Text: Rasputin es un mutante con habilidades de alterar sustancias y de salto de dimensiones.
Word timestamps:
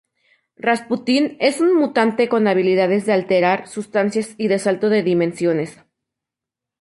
Rasputin 0.55 1.37
es 1.39 1.61
un 1.61 1.75
mutante 1.77 2.27
con 2.27 2.47
habilidades 2.47 3.05
de 3.05 3.13
alterar 3.13 3.67
sustancias 3.67 4.33
y 4.35 4.47
de 4.47 4.57
salto 4.57 4.89
de 4.89 5.03
dimensiones. 5.03 5.77